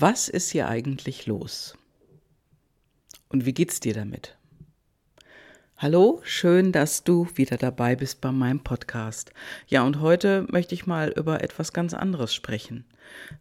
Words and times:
Was 0.00 0.28
ist 0.28 0.50
hier 0.50 0.68
eigentlich 0.68 1.26
los? 1.26 1.76
Und 3.30 3.46
wie 3.46 3.52
geht's 3.52 3.80
dir 3.80 3.94
damit? 3.94 4.36
Hallo, 5.76 6.20
schön, 6.22 6.70
dass 6.70 7.02
du 7.02 7.26
wieder 7.34 7.56
dabei 7.56 7.96
bist 7.96 8.20
bei 8.20 8.30
meinem 8.30 8.60
Podcast. 8.60 9.32
Ja, 9.66 9.82
und 9.82 9.98
heute 9.98 10.46
möchte 10.52 10.76
ich 10.76 10.86
mal 10.86 11.08
über 11.16 11.42
etwas 11.42 11.72
ganz 11.72 11.94
anderes 11.94 12.32
sprechen. 12.32 12.84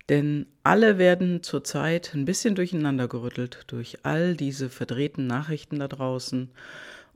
Denn 0.09 0.47
alle 0.63 0.97
werden 0.97 1.43
zurzeit 1.43 2.15
ein 2.15 2.25
bisschen 2.25 2.55
durcheinander 2.55 3.07
gerüttelt 3.07 3.65
durch 3.67 3.99
all 4.01 4.35
diese 4.35 4.71
verdrehten 4.71 5.27
Nachrichten 5.27 5.77
da 5.77 5.87
draußen 5.87 6.49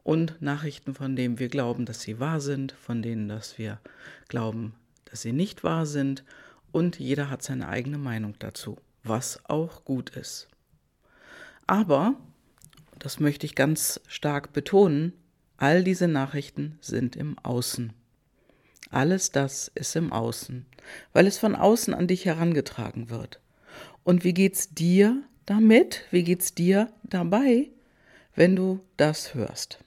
und 0.04 0.40
Nachrichten, 0.40 0.94
von 0.94 1.16
denen 1.16 1.40
wir 1.40 1.50
glauben, 1.50 1.86
dass 1.86 2.02
sie 2.02 2.20
wahr 2.20 2.42
sind, 2.42 2.74
von 2.74 3.02
denen, 3.02 3.28
dass 3.28 3.58
wir 3.58 3.80
glauben, 4.28 4.76
dass 5.06 5.24
sie 5.24 5.34
nicht 5.34 5.64
wahr 5.64 5.88
sind. 5.88 6.24
Und 6.72 7.00
jeder 7.00 7.32
hat 7.32 7.42
seine 7.42 7.70
eigene 7.70 7.98
Meinung 7.98 8.36
dazu, 8.38 8.78
was 9.04 9.40
auch 9.46 9.86
gut 9.86 10.10
ist. 10.12 10.48
Aber 11.68 12.16
das 13.00 13.20
möchte 13.20 13.46
ich 13.46 13.56
ganz 13.56 14.02
stark 14.08 14.54
betonen, 14.54 15.14
all 15.58 15.84
diese 15.84 16.08
Nachrichten 16.08 16.78
sind 16.82 17.16
im 17.16 17.38
Außen. 17.40 17.94
Alles 18.90 19.32
das 19.32 19.72
ist 19.74 19.96
im 19.96 20.12
Außen, 20.12 20.66
weil 21.14 21.28
es 21.28 21.38
von 21.38 21.56
außen 21.56 21.94
an 21.94 22.08
dich 22.08 22.26
herangetragen 22.26 23.10
wird. 23.10 23.40
Und 24.04 24.24
wie 24.24 24.34
geht's 24.34 24.74
dir 24.74 25.24
damit? 25.46 26.04
Wie 26.12 26.24
geht's 26.24 26.54
dir 26.54 26.92
dabei, 27.04 27.70
wenn 28.36 28.56
du 28.56 28.82
das 28.98 29.34
hörst? 29.34 29.80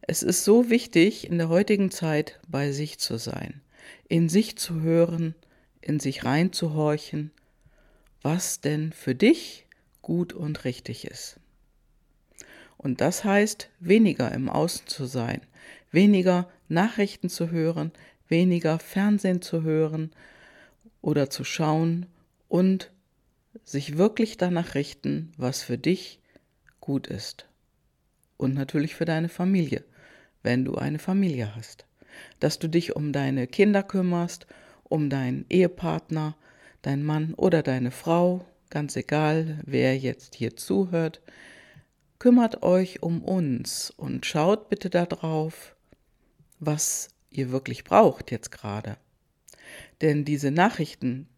Es 0.00 0.22
ist 0.22 0.44
so 0.44 0.70
wichtig, 0.70 1.28
in 1.28 1.38
der 1.38 1.48
heutigen 1.48 1.90
Zeit 1.90 2.40
bei 2.48 2.72
sich 2.72 2.98
zu 2.98 3.18
sein, 3.18 3.60
in 4.08 4.28
sich 4.28 4.56
zu 4.56 4.80
hören, 4.80 5.34
in 5.80 6.00
sich 6.00 6.24
reinzuhorchen, 6.24 7.30
was 8.24 8.62
denn 8.62 8.92
für 8.92 9.14
dich 9.14 9.66
gut 10.00 10.32
und 10.32 10.64
richtig 10.64 11.06
ist. 11.06 11.38
Und 12.78 13.02
das 13.02 13.22
heißt, 13.22 13.68
weniger 13.80 14.32
im 14.32 14.48
Außen 14.48 14.86
zu 14.86 15.04
sein, 15.04 15.42
weniger 15.92 16.48
Nachrichten 16.68 17.28
zu 17.28 17.50
hören, 17.50 17.92
weniger 18.28 18.78
Fernsehen 18.78 19.42
zu 19.42 19.62
hören 19.62 20.10
oder 21.02 21.28
zu 21.28 21.44
schauen 21.44 22.06
und 22.48 22.90
sich 23.62 23.98
wirklich 23.98 24.38
danach 24.38 24.74
richten, 24.74 25.32
was 25.36 25.62
für 25.62 25.76
dich 25.76 26.18
gut 26.80 27.06
ist. 27.06 27.46
Und 28.38 28.54
natürlich 28.54 28.94
für 28.94 29.04
deine 29.04 29.28
Familie, 29.28 29.84
wenn 30.42 30.64
du 30.64 30.76
eine 30.76 30.98
Familie 30.98 31.54
hast. 31.54 31.84
Dass 32.40 32.58
du 32.58 32.68
dich 32.68 32.96
um 32.96 33.12
deine 33.12 33.46
Kinder 33.46 33.82
kümmerst, 33.82 34.46
um 34.84 35.10
deinen 35.10 35.44
Ehepartner, 35.50 36.36
deinen 36.86 37.04
Mann 37.04 37.34
oder 37.34 37.62
deine 37.62 37.90
Frau, 37.90 38.44
ganz 38.70 38.96
egal, 38.96 39.60
wer 39.64 39.96
jetzt 39.96 40.34
hier 40.34 40.56
zuhört, 40.56 41.20
kümmert 42.18 42.62
euch 42.62 43.02
um 43.02 43.22
uns 43.22 43.90
und 43.90 44.26
schaut 44.26 44.68
bitte 44.68 44.90
darauf, 44.90 45.74
was 46.60 47.08
ihr 47.30 47.50
wirklich 47.50 47.84
braucht 47.84 48.30
jetzt 48.30 48.50
gerade. 48.50 48.96
Denn 50.00 50.24
diese 50.24 50.50
Nachrichten, 50.50 51.28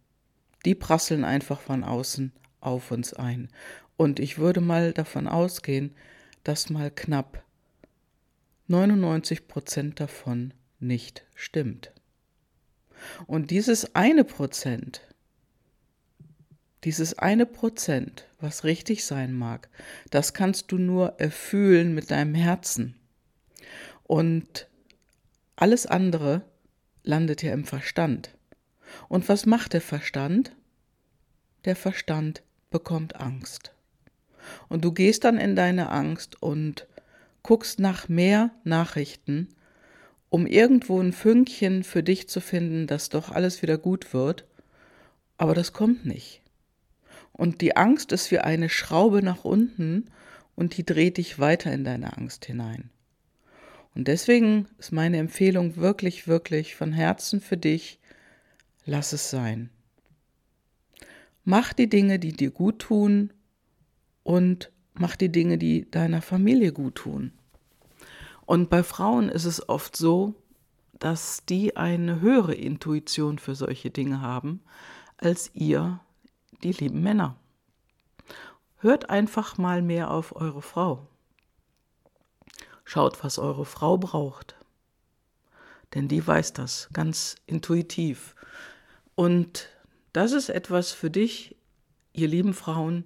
die 0.65 0.75
prasseln 0.75 1.25
einfach 1.25 1.61
von 1.61 1.85
außen 1.85 2.33
auf 2.61 2.91
uns 2.91 3.15
ein. 3.15 3.49
Und 3.97 4.21
ich 4.21 4.39
würde 4.39 4.61
mal 4.61 4.93
davon 4.93 5.29
ausgehen, 5.29 5.95
dass 6.45 6.71
mal 6.71 6.91
knapp 6.91 7.43
99 8.69 9.47
Prozent 9.49 10.01
davon 10.01 10.53
nicht 10.81 11.25
stimmt. 11.35 11.93
Und 13.27 13.51
dieses 13.51 13.95
eine 13.95 14.25
Prozent, 14.25 15.01
dieses 16.85 17.19
eine 17.19 17.47
Prozent, 17.47 18.27
was 18.41 18.65
richtig 18.65 19.05
sein 19.05 19.33
mag, 19.33 19.69
das 20.11 20.35
kannst 20.35 20.71
du 20.73 20.79
nur 20.79 21.19
erfühlen 21.19 21.95
mit 21.95 22.11
deinem 22.11 22.35
Herzen. 22.35 22.95
Und 24.05 24.69
alles 25.57 25.87
andere 25.87 26.43
landet 27.03 27.43
ja 27.43 27.53
im 27.53 27.65
Verstand. 27.65 28.31
Und 29.09 29.29
was 29.29 29.47
macht 29.47 29.73
der 29.73 29.81
Verstand? 29.81 30.53
Der 31.65 31.77
Verstand 31.77 32.43
bekommt 32.71 33.17
Angst. 33.17 33.73
Und 34.69 34.85
du 34.85 34.93
gehst 34.93 35.25
dann 35.25 35.39
in 35.39 35.57
deine 35.57 35.91
Angst 35.91 36.41
und 36.41 36.87
guckst 37.43 37.81
nach 37.81 38.09
mehr 38.09 38.51
Nachrichten, 38.65 39.49
um 40.29 40.47
irgendwo 40.47 41.01
ein 41.01 41.13
Fünkchen 41.13 41.85
für 41.85 42.03
dich 42.03 42.29
zu 42.29 42.41
finden, 42.41 42.87
dass 42.87 43.09
doch 43.09 43.31
alles 43.31 43.63
wieder 43.63 43.79
gut 43.79 44.13
wird. 44.13 44.45
Aber 45.39 45.55
das 45.55 45.73
kommt 45.73 46.05
nicht. 46.05 46.43
Und 47.37 47.61
die 47.61 47.77
Angst 47.77 48.13
ist 48.13 48.31
wie 48.31 48.39
eine 48.39 48.71
Schraube 48.71 49.23
nach 49.23 49.45
unten 49.45 50.07
und 50.55 50.79
die 50.79 50.87
dreht 50.87 51.19
dich 51.19 51.39
weiter 51.39 51.71
in 51.71 51.85
deine 51.85 52.17
Angst 52.17 52.47
hinein. 52.47 52.91
Und 53.95 54.09
deswegen 54.09 54.69
ist 54.79 54.93
meine 54.93 55.19
Empfehlung 55.19 55.77
wirklich, 55.77 56.27
wirklich 56.27 56.75
von 56.75 56.93
Herzen 56.93 57.41
für 57.43 57.59
dich, 57.59 58.01
lass 58.87 59.13
es 59.13 59.29
sein. 59.31 59.69
Mach 61.45 61.75
die 61.75 61.89
Dinge, 61.89 62.19
die 62.19 62.33
dir 62.33 62.51
gut 62.51 62.79
tun 62.79 63.33
und 64.23 64.73
mach 64.95 65.15
die 65.15 65.31
Dinge, 65.31 65.59
die 65.59 65.91
deiner 65.91 66.23
Familie 66.23 66.73
gut 66.73 66.97
tun. 66.97 67.33
Und 68.47 68.71
bei 68.71 68.83
Frauen 68.83 69.29
ist 69.29 69.45
es 69.45 69.69
oft 69.69 69.95
so, 69.95 70.35
dass 70.99 71.45
die 71.47 71.77
eine 71.77 72.21
höhere 72.23 72.55
Intuition 72.55 73.39
für 73.39 73.55
solche 73.55 73.91
Dinge 73.91 74.23
haben 74.23 74.63
als 75.19 75.51
ihr 75.53 76.01
die 76.63 76.73
lieben 76.73 77.03
Männer. 77.03 77.37
Hört 78.79 79.11
einfach 79.11 79.59
mal 79.59 79.83
mehr 79.83 80.11
auf 80.11 80.37
eure 80.37 80.63
Frau. 80.63 81.07
Schaut, 82.85 83.25
was 83.25 83.39
eure 83.39 83.65
Frau 83.65 83.99
braucht. 83.99 84.55
Denn 85.95 86.09
die 86.09 86.25
weiß 86.25 86.53
das 86.53 86.89
ganz 86.93 87.37
intuitiv. 87.47 88.35
Und 89.15 89.69
das 90.13 90.33
ist 90.33 90.51
etwas 90.51 90.93
für 90.93 91.11
dich, 91.11 91.57
ihr 92.13 92.29
lieben 92.29 92.55
Frauen. 92.55 93.05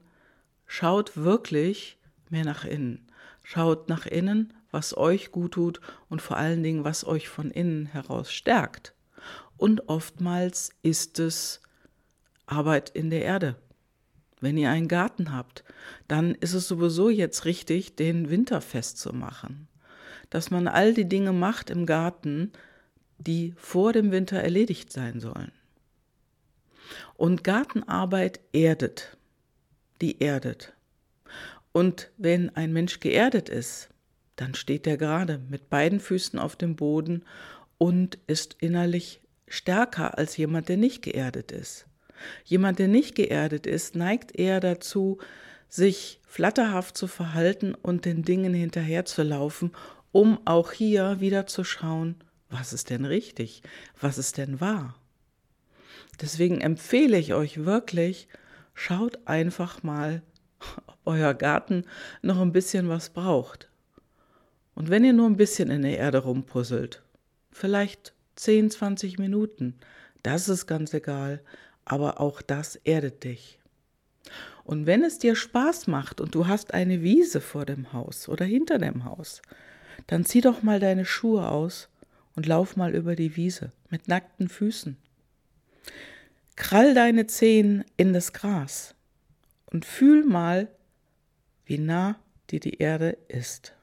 Schaut 0.67 1.17
wirklich 1.17 1.99
mehr 2.29 2.45
nach 2.45 2.65
innen. 2.65 3.07
Schaut 3.43 3.89
nach 3.89 4.07
innen, 4.07 4.53
was 4.71 4.97
euch 4.97 5.33
gut 5.33 5.53
tut 5.53 5.81
und 6.09 6.23
vor 6.23 6.37
allen 6.37 6.63
Dingen, 6.63 6.85
was 6.85 7.05
euch 7.05 7.29
von 7.29 7.51
innen 7.51 7.87
heraus 7.87 8.33
stärkt. 8.33 8.95
Und 9.57 9.89
oftmals 9.89 10.71
ist 10.83 11.19
es 11.19 11.61
Arbeit 12.51 12.91
in 12.91 13.11
der 13.11 13.23
Erde. 13.23 13.57
Wenn 14.41 14.57
ihr 14.57 14.71
einen 14.71 14.89
Garten 14.89 15.33
habt, 15.33 15.65
dann 16.09 16.35
ist 16.35 16.55
es 16.55 16.67
sowieso 16.67 17.11
jetzt 17.11 17.45
richtig, 17.45 17.97
den 17.97 18.31
Winter 18.31 18.61
festzumachen. 18.61 19.69
Dass 20.31 20.51
man 20.51 20.67
all 20.67 20.95
die 20.95 21.09
Dinge 21.09 21.33
macht 21.33 21.71
im 21.71 21.87
Garten, 21.87 22.53
die 23.19 23.55
vor 23.57 23.93
dem 23.93 24.13
Winter 24.13 24.39
erledigt 24.39 24.93
sein 24.93 25.21
sollen. 25.21 25.53
Und 27.17 27.45
Gartenarbeit 27.45 28.41
erdet. 28.53 29.17
Die 30.01 30.21
erdet. 30.21 30.73
Und 31.73 32.11
wenn 32.17 32.55
ein 32.57 32.73
Mensch 32.73 33.01
geerdet 33.01 33.49
ist, 33.49 33.91
dann 34.37 34.55
steht 34.55 34.87
er 34.87 34.97
gerade 34.97 35.39
mit 35.51 35.69
beiden 35.69 36.01
Füßen 36.01 36.39
auf 36.39 36.57
dem 36.57 36.75
Boden 36.75 37.25
und 37.77 38.19
ist 38.27 38.57
innerlich 38.61 39.21
stärker 39.47 40.17
als 40.17 40.37
jemand, 40.39 40.69
der 40.71 40.79
nicht 40.79 41.03
geerdet 41.03 41.53
ist. 41.53 41.87
Jemand, 42.45 42.79
der 42.79 42.89
nicht 42.89 43.15
geerdet 43.15 43.67
ist, 43.67 43.95
neigt 43.95 44.39
eher 44.39 44.61
dazu, 44.61 45.19
sich 45.69 46.21
flatterhaft 46.27 46.97
zu 46.97 47.07
verhalten 47.07 47.75
und 47.75 48.05
den 48.05 48.23
Dingen 48.23 48.55
hinterherzulaufen, 48.55 49.73
um 50.13 50.39
auch 50.45 50.73
hier 50.73 51.21
wieder 51.21 51.47
zu 51.47 51.65
schauen, 51.65 52.17
was 52.51 52.73
ist 52.73 52.91
denn 52.91 53.05
richtig, 53.05 53.63
was 54.01 54.19
ist 54.19 54.39
denn 54.39 54.61
wahr. 54.61 54.97
Deswegen 56.21 56.61
empfehle 56.61 57.19
ich 57.19 57.33
euch 57.33 57.65
wirklich, 57.65 58.29
schaut 58.75 59.27
einfach 59.27 59.83
mal, 59.83 60.23
ob 60.87 60.99
euer 61.05 61.35
Garten 61.35 61.85
noch 62.23 62.41
ein 62.41 62.53
bisschen 62.53 62.89
was 62.89 63.11
braucht. 63.11 63.71
Und 64.75 64.91
wenn 64.91 65.05
ihr 65.05 65.13
nur 65.13 65.27
ein 65.27 65.37
bisschen 65.37 65.71
in 65.71 65.83
der 65.83 65.99
Erde 65.99 66.19
rumpuzzelt, 66.19 67.03
vielleicht 67.53 68.15
10, 68.37 68.71
20 68.71 69.19
Minuten, 69.19 69.77
das 70.23 70.49
ist 70.49 70.67
ganz 70.67 70.93
egal, 70.95 71.43
aber 71.85 72.21
auch 72.21 72.43
das 72.43 72.77
erdet 72.77 73.25
dich. 73.25 73.59
Und 74.65 74.87
wenn 74.87 75.03
es 75.03 75.19
dir 75.19 75.35
Spaß 75.35 75.87
macht 75.87 76.21
und 76.21 76.35
du 76.35 76.47
hast 76.47 76.75
eine 76.75 77.03
Wiese 77.03 77.41
vor 77.41 77.67
dem 77.67 77.93
Haus 77.93 78.29
oder 78.29 78.45
hinter 78.45 78.79
dem 78.79 79.05
Haus, 79.05 79.43
dann 80.07 80.25
zieh 80.25 80.41
doch 80.41 80.63
mal 80.63 80.81
deine 80.81 81.05
Schuhe 81.05 81.49
aus 81.49 81.89
und 82.37 82.47
lauf 82.47 82.77
mal 82.77 82.95
über 82.95 83.17
die 83.17 83.37
Wiese 83.37 83.73
mit 83.91 84.09
nackten 84.09 84.49
Füßen. 84.49 84.97
Krall 86.57 86.95
deine 86.95 87.27
Zehen 87.27 87.85
in 87.97 88.13
das 88.13 88.33
Gras 88.33 88.95
und 89.67 89.85
fühl 89.85 90.25
mal, 90.25 90.69
wie 91.65 91.79
nah 91.79 92.21
dir 92.51 92.61
die 92.61 92.79
Erde 92.79 93.17
ist. 93.29 93.75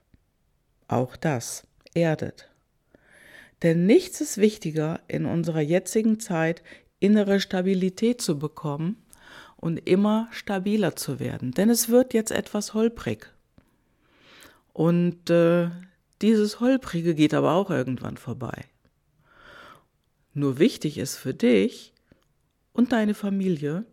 Auch 0.88 1.16
das 1.16 1.68
erdet. 1.94 2.50
Denn 3.64 3.86
nichts 3.86 4.22
ist 4.22 4.38
wichtiger 4.38 5.02
in 5.08 5.26
unserer 5.26 5.62
jetzigen 5.62 6.20
Zeit 6.20 6.62
innere 7.00 7.40
Stabilität 7.40 8.22
zu 8.22 8.40
bekommen 8.40 8.98
und 9.56 9.78
immer 9.78 10.28
stabiler 10.32 10.96
zu 10.96 11.20
werden. 11.20 11.52
Denn 11.52 11.70
es 11.70 11.90
wird 11.90 12.14
jetzt 12.14 12.32
etwas 12.32 12.74
holprig. 12.74 13.32
Und 14.74 15.30
äh, 15.30 15.70
dieses 16.22 16.60
Holprige 16.60 17.16
geht 17.16 17.34
aber 17.34 17.54
auch 17.54 17.70
irgendwann 17.70 18.18
vorbei. 18.18 18.66
Nur 20.34 20.60
wichtig 20.60 20.98
ist 20.98 21.16
für 21.16 21.34
dich 21.34 21.94
und 22.74 22.92
deine 22.92 23.16
Familie, 23.16 23.86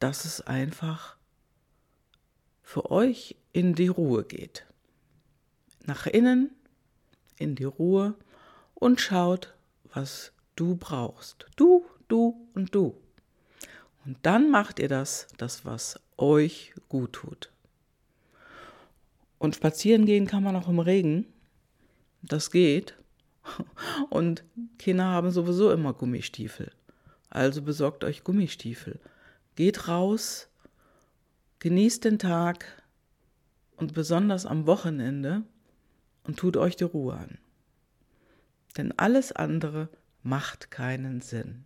dass 0.00 0.24
es 0.24 0.40
einfach 0.40 1.16
für 2.62 2.90
euch 2.90 3.36
in 3.52 3.74
die 3.74 3.86
Ruhe 3.86 4.24
geht. 4.24 4.66
Nach 5.86 6.06
innen, 6.06 6.50
in 7.36 7.54
die 7.54 7.64
Ruhe 7.64 8.16
und 8.74 9.00
schaut, 9.00 9.54
was 9.92 10.32
du 10.56 10.76
brauchst. 10.76 11.46
Du, 11.56 11.84
du 12.08 12.48
und 12.54 12.74
du. 12.74 13.00
Und 14.04 14.18
dann 14.22 14.50
macht 14.50 14.78
ihr 14.78 14.88
das, 14.88 15.28
das 15.38 15.64
was 15.64 16.00
euch 16.16 16.74
gut 16.88 17.14
tut. 17.14 17.50
Und 19.38 19.56
spazieren 19.56 20.06
gehen 20.06 20.26
kann 20.26 20.42
man 20.42 20.56
auch 20.56 20.68
im 20.68 20.78
Regen. 20.78 21.26
Das 22.22 22.50
geht. 22.50 22.94
Und 24.08 24.42
Kinder 24.78 25.04
haben 25.04 25.30
sowieso 25.30 25.70
immer 25.70 25.92
Gummistiefel. 25.92 26.72
Also 27.28 27.60
besorgt 27.60 28.04
euch 28.04 28.24
Gummistiefel. 28.24 29.00
Geht 29.54 29.88
raus, 29.88 30.48
genießt 31.58 32.04
den 32.04 32.18
Tag 32.18 32.82
und 33.76 33.92
besonders 33.92 34.46
am 34.46 34.66
Wochenende 34.66 35.42
und 36.22 36.38
tut 36.38 36.56
euch 36.56 36.76
die 36.76 36.84
Ruhe 36.84 37.14
an. 37.14 37.38
Denn 38.76 38.92
alles 38.98 39.32
andere 39.32 39.88
macht 40.24 40.70
keinen 40.72 41.20
Sinn. 41.20 41.64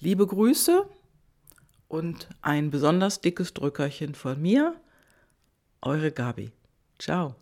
Liebe 0.00 0.26
Grüße 0.26 0.88
und 1.88 2.28
ein 2.40 2.70
besonders 2.70 3.20
dickes 3.20 3.52
Drückerchen 3.52 4.14
von 4.14 4.40
mir, 4.40 4.80
eure 5.82 6.12
Gabi. 6.12 6.52
Ciao. 6.98 7.34